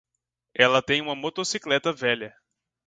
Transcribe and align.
Ela 0.55 0.81
tem 0.81 0.99
uma 0.99 1.13
motocicleta 1.13 1.93
velha. 1.93 2.35